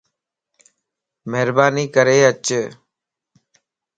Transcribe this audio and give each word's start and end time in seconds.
مھرباني 1.31 1.85
ڪري 1.95 2.17
اچ 2.31 2.45